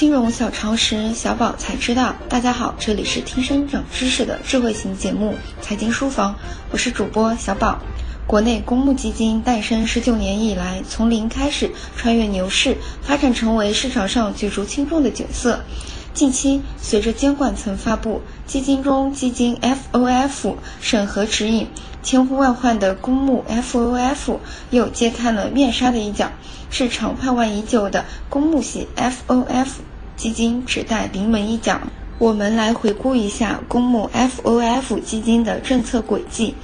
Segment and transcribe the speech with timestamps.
[0.00, 2.14] 金融小常识，小宝才知道。
[2.26, 6.32] 大家好，这里是听声长知识的智慧型节目《财经书房》，
[6.70, 7.78] 我是主播小宝。
[8.26, 15.60] 国内公募基金诞生十九年以来，从零开始穿越牛市，发展成为市场上举足轻重的角色。
[16.14, 21.68] 近期，随着监管层发布基金中基金 FOF 审核指引，
[22.02, 24.38] 千呼万唤的公募 FOF
[24.70, 26.32] 又揭开了面纱的一角。
[26.70, 29.66] 市场盼望已久的公募系 FOF
[30.20, 31.80] 基金只待临门一脚。
[32.18, 36.54] 我们来回顾一下公募 FOF 基金的政策轨迹。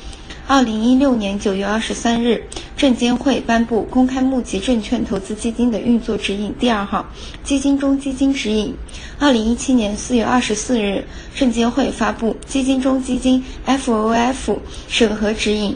[0.46, 2.44] 二零一六年九月二十三日，
[2.76, 7.06] 证监会颁布《公开募集证券投资基金的运作指引》第二号
[7.42, 8.74] 基金中基金指引。
[9.18, 11.02] 二零一七年四月二十四日，
[11.34, 15.72] 证监会发布《基金中基金 FOF 审核指引》。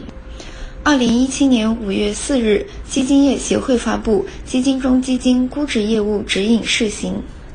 [0.83, 7.13] 二零一七年五月四日，基金业协会发布《基金中基金估值业务指引（试行）》。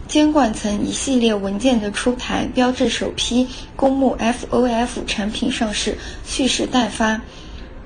[0.09, 7.21] 监管层一系列文件的出台，标志首批公募 FOF 产品上市蓄势待发。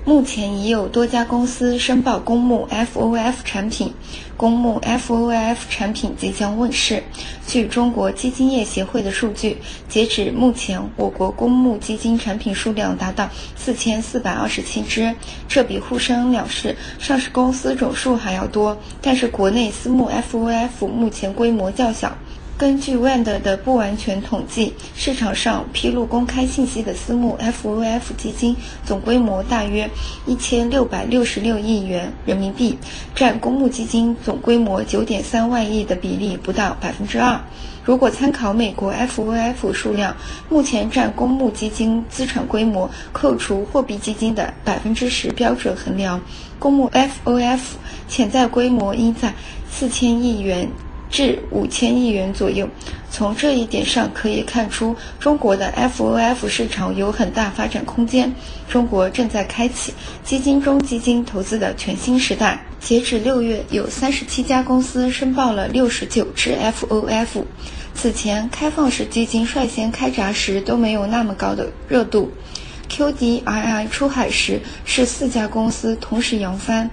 [0.06, 3.93] 目前已有多家公司申报公募 FOF 产品，
[4.37, 7.03] 公募 FOF 产品即将问世。
[7.47, 15.15] 据中国基金业协会的数据，截止目前，我国公募基金产品数量达到四千四百二十七只，
[15.47, 18.77] 这比沪深两市上市公司总数还要多。
[19.03, 22.17] 但是，国内私募 FOF 目前规模较小。
[22.61, 29.89] 根据 WAND 的不完全统计，市场上披露公开信息的私募 FOF 基金总规模大约
[30.27, 32.77] 一千六百六十六亿元人民币，
[33.14, 37.41] 占公募基金总规模九点三万亿的比例不到百分之二。
[37.83, 40.14] 如果参考美国 FOF 数量，
[40.50, 46.20] 目前占公募基金资产规模扣除货币基金的百分之十标准衡量，
[46.58, 47.61] 公募 FOF
[48.06, 49.33] 潜在规模应在
[49.70, 50.69] 四千亿元。
[51.11, 52.69] 至五千亿元左右。
[53.11, 58.33] 从这一点上可以看出，中国的 FOF 市场有很大发展空间。
[58.69, 62.65] 中国正在开启基金中基金投资的全新时代。
[62.78, 67.44] 截止六月，有三十七家公司申报了六十九只 FOF。
[67.93, 72.31] 此前，开放式基金率先开闸时都没有那么高的热度。
[72.88, 76.88] QDII 出海时是四家公司同时扬帆。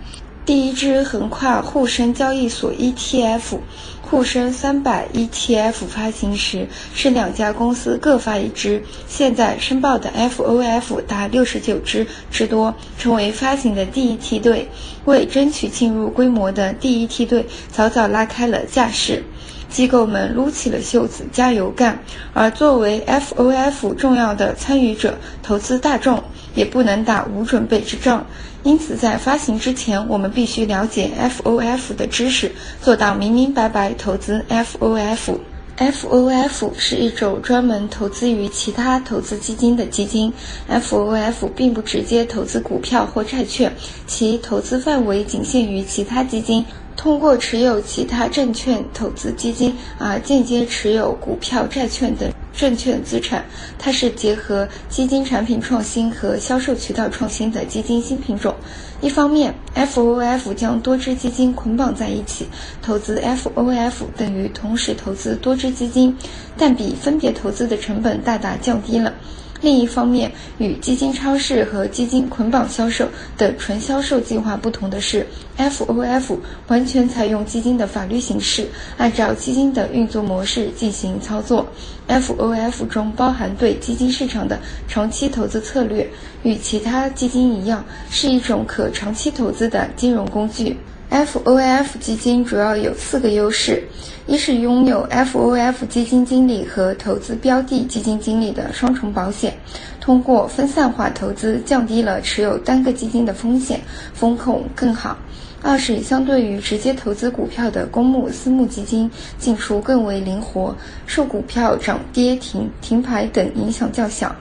[0.47, 3.59] 第一支横跨沪深交易所 ETF，
[4.01, 6.65] 沪深三百 ETF 发行时
[6.95, 14.69] 是两家公司各发一支，现在申报的 FOF 达六十九支之多，成为发行的第一梯队，
[15.03, 19.21] 为争取进入规模的第一梯队早早拉开了架势。
[19.69, 22.01] 机构们撸起了袖子加油干，
[22.33, 26.23] 而作为 FOF 重要的参与者，投资大众
[26.57, 28.25] 也不能打无准备之仗。
[28.63, 32.51] 因此，在发行之前，我们必须了解 FOF 的知识，
[32.81, 35.37] 做到明明白白投资 FOF。
[35.77, 40.33] FOF 是一种专门投资于其他投资基金的基金。
[40.67, 43.71] FOF 并不直接投资股票或债券，
[44.07, 46.65] 其投资范围仅限于其他基金。
[46.95, 53.45] 通过持有其他证券投资基金而间接持有股票、债券等证券资产，
[53.77, 58.55] 它是结合基金产品创新和销售渠道创新的基金新品种。
[58.99, 62.47] 一方面，FOF 将多只基金捆绑在一起，
[62.81, 66.17] 投资 FOF 等于同时投资多只基金，
[66.57, 69.13] 但比分别投资的成本大大降低了。
[69.61, 73.07] 另一方面，与基金超市和基金捆绑销售
[73.37, 75.25] 的纯销售计划不同的是
[75.57, 76.37] ，FOF
[76.67, 81.65] 完全采用基金的法律形式，按照基金的运作模式进行操作。
[82.07, 86.07] FOF 中包含对基金市场的长期投资策略，
[86.43, 90.77] 与其他基金一样，是一种可长期投资的金融工具。
[91.09, 93.81] FOF 基金主要有四个优势：
[94.27, 99.57] 一是拥有 FOF 基金经理和投资标的基金经理的双重保险，
[100.01, 103.79] 通过分散化投资降低了持有单个基金的风险，
[104.13, 105.15] 风控更好；
[105.63, 110.75] 二是相对于直接投资股票的公募私募基金，进出更为灵活，
[111.05, 114.35] 受股票涨跌停、停牌等影响较小。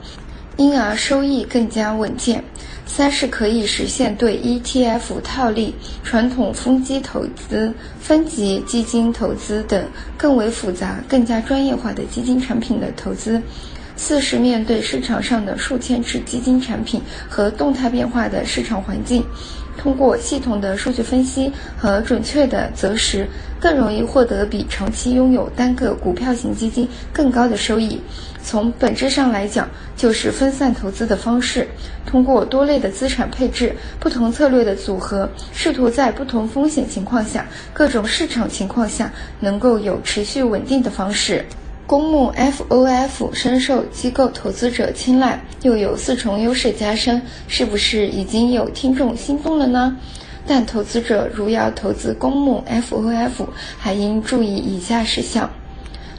[0.57, 2.43] 因而收益更加稳健。
[2.85, 9.85] 三是可以实现对 ETF 套利、传统风机投资、分级基金投资等
[10.17, 13.41] 更为复杂、更加专业化的基金产品的投资。
[13.97, 19.23] 四是面对市场上的数千只基金产品和动态变化的市场环境，
[19.77, 23.27] 通过系统的数据分析和准确的择时
[23.59, 27.99] 更容易获得比长期拥有单个股票型基金更高的收益。
[28.43, 29.67] 从本质上来讲，
[29.97, 31.67] 就是分散投资的方式，
[32.05, 39.11] 通过多类的资产配置、不同策略的组合，试图在不同风险情况下、各种市场情况下，
[39.41, 41.45] 能够有持续稳定的方式。
[41.85, 49.95] 公募 FOF 深受机构投资者青睐，又有四重优势加深，是不是已经有听众心动了呢？
[50.47, 53.47] 但投资者如要投资公募 FOF，
[53.77, 55.49] 还应注意以下事项。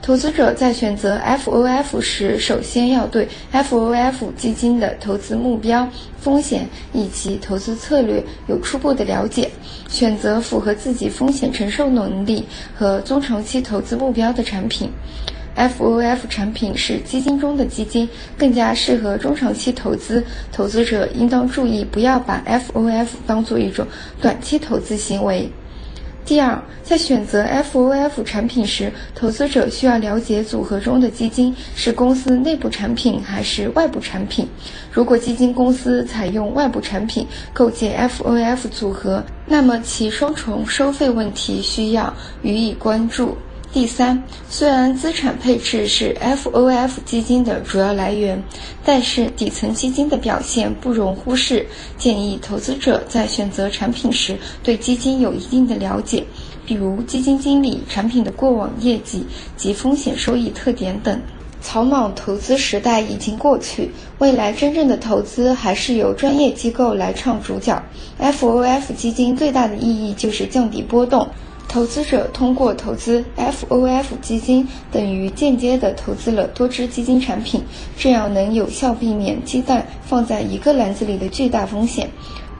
[0.00, 5.86] 投资者在选择 FOF 时，首先要对 FOF 基金的投资目标、
[6.18, 9.50] 风险以及投资策略有初步的了解，
[9.88, 14.90] 选择符合自己风险承受能力和中长期投资目标的产品。
[15.58, 18.08] FOF 产品是基金中的基金，
[18.38, 20.22] 更加适合中长期投资。
[20.52, 23.84] 投资者应当注意，不要把 FOF 当做一种
[24.20, 25.50] 短期投资行为。
[26.24, 34.46] 第二，在选择 FOF 产品时，投资者需要了解组合中的基金是公司内部产品还是外部产品。
[34.92, 42.12] 如果基金公司采用外部产品构建 FOF 组合，那么其双重收费问题需要
[42.42, 43.36] 予以关注。
[43.70, 48.42] 第三，虽然资产配置是 FOF 基金的主要来源，
[48.82, 51.66] 但是底层基金的表现不容忽视。
[51.98, 56.24] 建议投资者在选择产品时对基金有一定的了解，
[56.64, 61.20] 比如基金经理、产品的过往业绩及风险收益特点等。
[61.60, 67.80] 草莽投资时代已经过去，未来真正的投资还是由专业机构来唱主角。
[68.18, 71.28] FOF 基金最大的意义就是降低波动。
[71.68, 77.62] 投资者通过投资 FOF 基金，等于间接地投资了多只基金产品，
[77.96, 82.08] 这样能有效避免鸡蛋放在一个篮子里的巨大风险。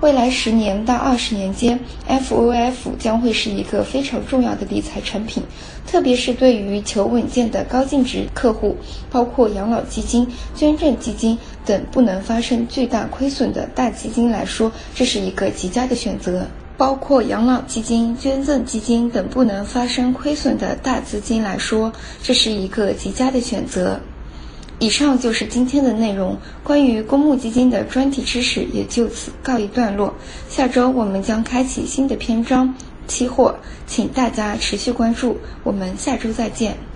[0.01, 5.43] 未来十年到二十年间，FOF 将会是一个非常重要的理财产品，
[5.87, 8.77] 特别是对于求稳健的高净值客户，
[9.11, 16.47] 包括养老基金、捐赠基金等不能发生巨大亏损的大基金来说，这是一个极佳的选择。
[16.79, 21.93] 包括养老基金、捐赠基金等不能发生亏损的大资金来说，
[22.23, 24.01] 这是一个极佳的选择。
[24.79, 30.15] 以上就是今天的内容，关于公募基金的专题知识也就此告一段落。
[30.49, 32.73] 下周我们将开启新的篇章——
[33.09, 33.57] 期货，
[33.89, 35.37] 请大家持续关注。
[35.65, 36.79] 我们下周再见。